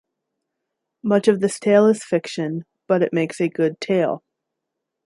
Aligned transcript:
Much 1.03 1.27
of 1.27 1.41
this 1.41 1.59
tale 1.59 1.85
is 1.85 2.03
fiction, 2.03 2.65
but 2.87 3.03
it 3.03 3.13
makes 3.13 3.39
a 3.39 3.47
good 3.47 3.79
tale. 3.79 4.23